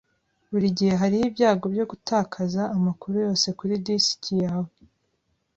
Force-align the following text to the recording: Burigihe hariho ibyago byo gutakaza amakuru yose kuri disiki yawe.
Burigihe 0.51 0.93
hariho 1.01 1.23
ibyago 1.29 1.65
byo 1.73 1.85
gutakaza 1.91 2.61
amakuru 2.75 3.15
yose 3.25 3.47
kuri 3.59 3.73
disiki 3.85 4.33
yawe. 4.43 4.71